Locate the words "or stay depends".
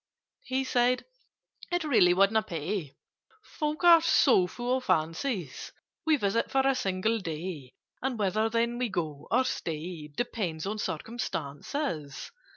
9.29-10.65